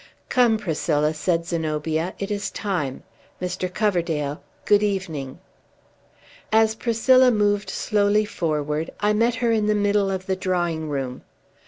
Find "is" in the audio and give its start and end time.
2.31-2.49